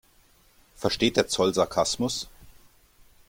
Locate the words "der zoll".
1.15-1.53